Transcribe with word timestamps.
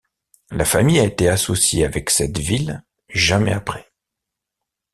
La 0.49 0.65
famille 0.65 0.99
a 0.99 1.03
été 1.03 1.29
associée 1.29 1.85
avec 1.85 2.09
cette 2.09 2.39
ville 2.39 2.83
jamais 3.09 3.51
après. 3.53 3.91